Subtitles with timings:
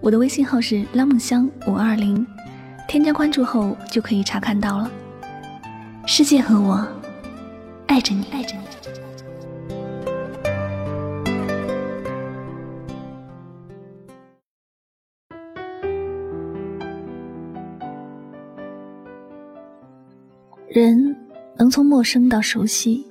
[0.00, 2.26] 我的微信号是拉梦香五二零，
[2.86, 4.90] 添加关注后就可以查看到了。
[6.06, 6.86] 世界和我
[7.86, 8.62] 爱着你，爱着你。
[20.70, 21.16] 人
[21.56, 23.04] 能从陌生到熟悉，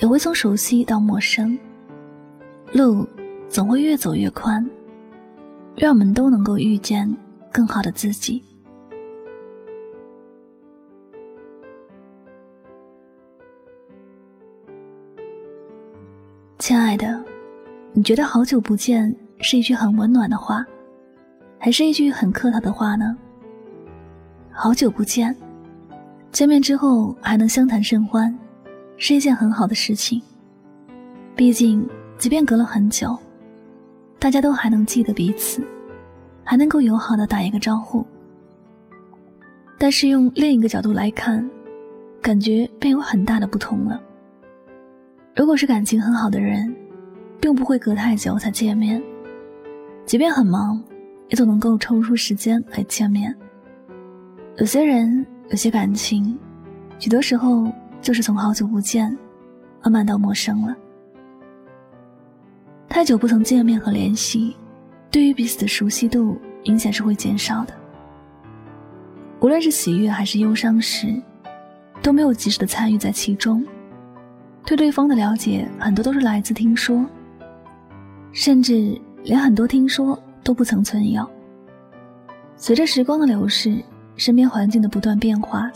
[0.00, 1.58] 也会从熟悉到陌生，
[2.72, 3.06] 路
[3.48, 4.64] 总会越走越宽。
[5.76, 7.14] 让我们都能够遇见
[7.52, 8.42] 更好的自己。
[16.58, 17.22] 亲爱的，
[17.92, 20.64] 你觉得“好久不见”是一句很温暖的话，
[21.58, 23.14] 还是一句很客套的话呢？
[24.50, 25.36] 好久不见，
[26.32, 28.36] 见面之后还能相谈甚欢，
[28.96, 30.22] 是一件很好的事情。
[31.36, 31.86] 毕竟，
[32.16, 33.16] 即便隔了很久。
[34.18, 35.62] 大家都还能记得彼此，
[36.42, 38.04] 还能够友好的打一个招呼。
[39.78, 41.48] 但是用另一个角度来看，
[42.22, 44.00] 感觉便有很大的不同了。
[45.34, 46.74] 如果是感情很好的人，
[47.40, 49.02] 并不会隔太久才见面，
[50.06, 50.82] 即便很忙，
[51.28, 53.34] 也总能够抽出时间来见面。
[54.56, 56.36] 有些人，有些感情，
[56.98, 57.70] 许多时候
[58.00, 59.14] 就是从好久不见，
[59.82, 60.74] 慢慢到陌生了。
[62.96, 64.56] 太久不曾见面和联系，
[65.10, 67.74] 对于彼此的熟悉度明显是会减少的。
[69.38, 71.14] 无论是喜悦还是忧伤时，
[72.00, 73.62] 都没有及时的参与在其中，
[74.64, 77.04] 对对方的了解很多都是来自听说，
[78.32, 81.28] 甚至连很多听说都不曾存有。
[82.56, 83.76] 随着时光的流逝，
[84.16, 85.70] 身边环境的不断变化，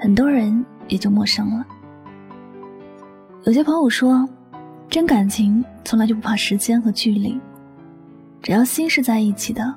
[0.00, 1.64] 很多人也就陌生了。
[3.44, 4.28] 有些朋友说。
[4.88, 7.40] 真感情从来就不怕时间和距离，
[8.40, 9.74] 只要心是在一起的，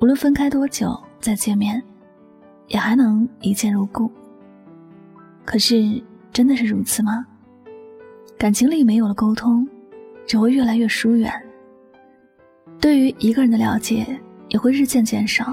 [0.00, 1.82] 无论分开多久再见面，
[2.68, 4.10] 也还能一见如故。
[5.44, 6.00] 可是
[6.32, 7.26] 真的是如此吗？
[8.38, 9.66] 感情里没有了沟通，
[10.26, 11.32] 只会越来越疏远。
[12.80, 14.06] 对于一个人的了解
[14.48, 15.52] 也会日渐减少，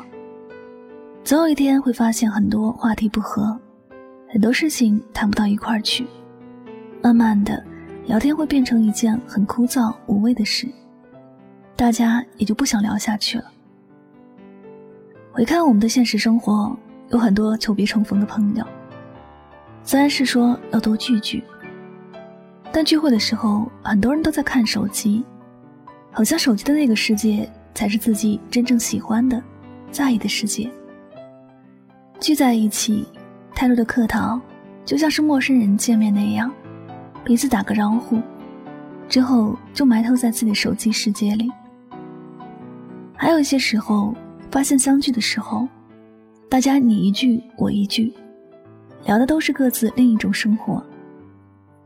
[1.24, 3.60] 总有一天会发现很多话题不合，
[4.30, 6.06] 很多事情谈不到一块儿去，
[7.02, 7.66] 慢慢的。
[8.08, 10.66] 聊天会变成一件很枯燥无味的事，
[11.76, 13.44] 大家也就不想聊下去了。
[15.34, 16.74] 回看我们的现实生活，
[17.10, 18.66] 有很多久别重逢的朋友，
[19.84, 21.44] 虽然是说要多聚聚，
[22.72, 25.26] 但聚会的时候，很多人都在看手机，
[26.10, 29.44] 好像手机的那个世界才是自己真正喜欢的、
[29.92, 30.72] 在意的世界。
[32.22, 33.06] 聚在一起，
[33.54, 34.40] 太多的客套，
[34.86, 36.50] 就像是陌生人见面那样。
[37.28, 38.22] 彼此打个招呼，
[39.10, 41.52] 之后就埋头在自己的手机世界里。
[43.18, 44.16] 还有一些时候，
[44.50, 45.68] 发现相聚的时候，
[46.48, 48.14] 大家你一句我一句，
[49.06, 50.82] 聊的都是各自另一种生活，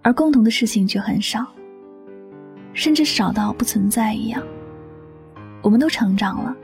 [0.03, 1.43] 而共同的事情却很少，
[2.73, 4.43] 甚至少到不存在一样。
[5.63, 6.55] 我们都成长了，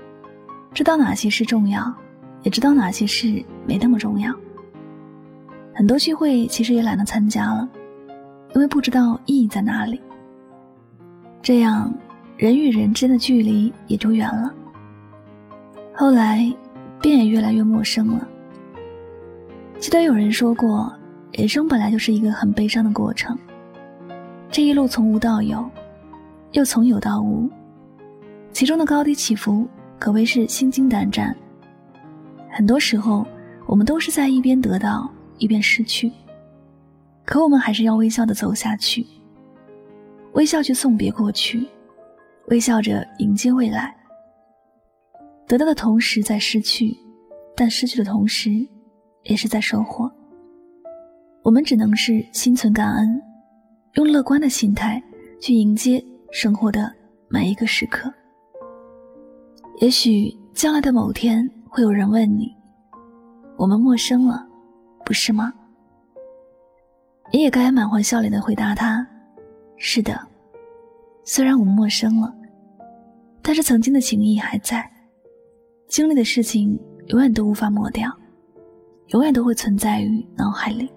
[0.72, 1.92] 知道哪些事重要，
[2.44, 4.32] 也知道哪些事没那么重要。
[5.74, 7.68] 很多聚会其实也懒得参加了。
[8.58, 10.02] 因为不知道意义在哪里，
[11.44, 11.94] 这样
[12.38, 14.52] 人与人之间的距离也就远了。
[15.94, 16.52] 后来，
[17.00, 18.28] 便也越来越陌生了。
[19.78, 20.92] 记得有人说过，
[21.32, 23.38] 人生本来就是一个很悲伤的过程，
[24.50, 25.64] 这一路从无到有，
[26.54, 27.48] 又从有到无，
[28.52, 29.68] 其中的高低起伏
[30.00, 31.38] 可谓是心惊胆战。
[32.50, 33.24] 很多时候，
[33.68, 35.08] 我们都是在一边得到，
[35.38, 36.12] 一边失去。
[37.28, 39.06] 可我们还是要微笑的走下去，
[40.32, 41.68] 微笑去送别过去，
[42.48, 43.94] 微笑着迎接未来。
[45.46, 46.98] 得到的同时在失去，
[47.54, 48.66] 但失去的同时，
[49.24, 50.10] 也是在收获。
[51.44, 53.22] 我们只能是心存感恩，
[53.96, 55.04] 用乐观的心态
[55.42, 56.02] 去迎接
[56.32, 56.90] 生活的
[57.28, 58.10] 每一个时刻。
[59.82, 62.56] 也许将来的某天，会有人问你
[63.60, 64.48] ：“我们陌生了，
[65.04, 65.54] 不是吗？”
[67.32, 69.06] 你也该满怀笑脸的回答他
[69.76, 70.20] ：“是的，
[71.24, 72.34] 虽然我们陌生了，
[73.42, 74.90] 但是曾经的情谊还在，
[75.88, 78.10] 经历的事情永远都无法抹掉，
[79.08, 80.90] 永远都会存在于脑海里。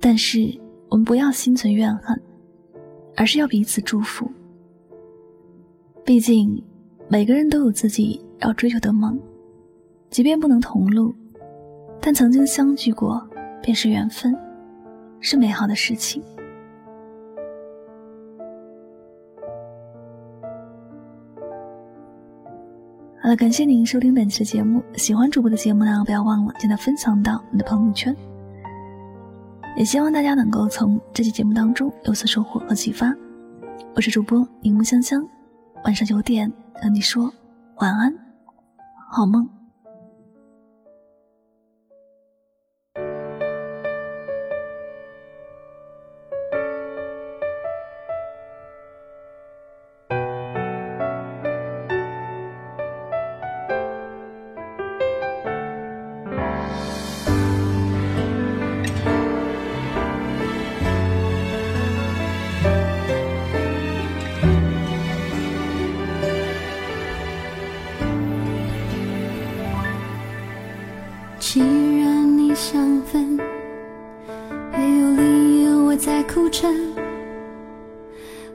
[0.00, 0.52] 但是
[0.88, 2.20] 我们不要心存怨恨，
[3.16, 4.30] 而是要彼此祝福。
[6.04, 6.62] 毕竟
[7.08, 9.18] 每个人都有自己要追求的梦，
[10.10, 11.14] 即便不能同路，
[12.00, 13.28] 但曾经相聚过
[13.62, 14.36] 便是缘分，
[15.20, 16.22] 是美好的事情。
[23.20, 24.82] 好了，感谢您收听本期的节目。
[24.94, 28.14] 喜欢主播的节目呢，不要忘了将它分享到你的朋友圈。
[29.76, 33.14] 也希望大家能够从这期节目当中有所收获和启发。
[33.94, 35.28] 我是主播柠檬香香，
[35.84, 37.30] 晚上九点和你说
[37.76, 38.14] 晚安，
[39.10, 39.57] 好梦。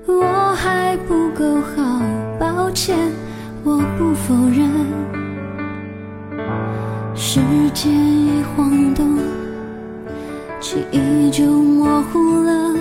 [0.06, 2.02] 我还不够好，
[2.40, 2.98] 抱歉，
[3.64, 4.70] 我不否认。
[7.16, 7.40] 时
[7.74, 9.18] 间一晃动，
[10.60, 12.76] 记忆就模糊了。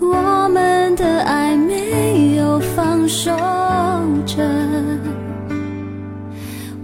[0.00, 3.30] 我们的爱没有放手
[4.26, 4.42] 着。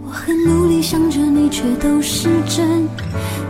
[0.04, 2.86] 我很努力想着你，却都是真。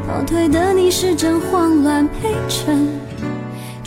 [0.08, 2.88] 倒退的你是真，慌乱陪衬。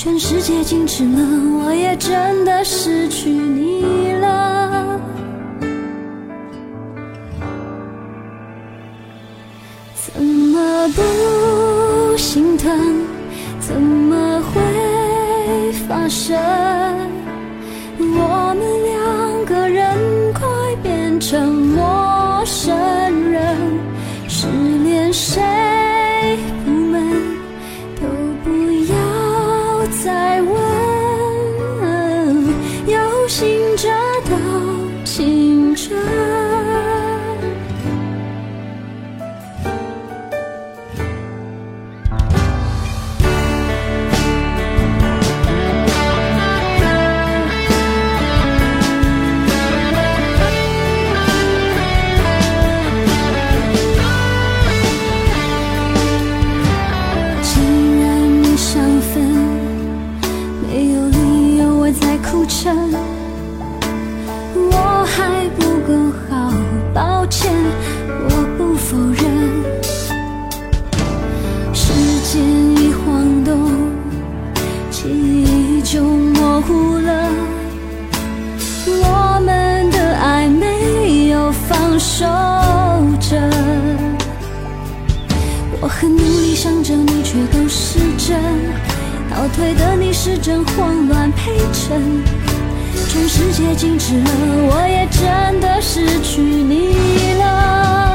[0.04, 1.20] 全世界静止了，
[1.64, 5.00] 我也真的失去你了。
[9.94, 13.06] 怎么不心疼？
[13.60, 16.36] 怎么会发生？
[18.00, 20.42] 我们两个人快
[20.82, 22.01] 变成陌
[30.32, 30.61] 要再
[86.64, 88.40] 想着你，却都是真。
[89.32, 92.00] 倒退的你是真，慌乱陪衬。
[93.10, 94.30] 全世界静止了，
[94.70, 98.11] 我也真的失去你了。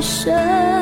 [0.00, 0.79] 清